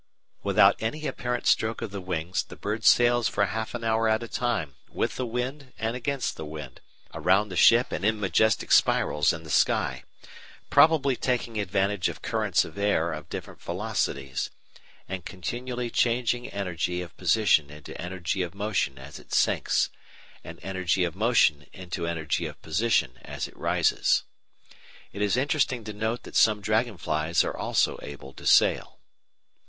[0.41, 4.23] Without any apparent stroke of the wings, the bird sails for half an hour at
[4.23, 6.81] a time with the wind and against the wind,
[7.13, 10.03] around the ship and in majestic spirals in the sky,
[10.71, 14.49] probably taking advantage of currents of air of different velocities,
[15.07, 19.91] and continually changing energy of position into energy of motion as it sinks,
[20.43, 24.23] and energy of motion into energy of position as it rises.
[25.13, 28.97] It is interesting to know that some dragon flies are also able to "sail."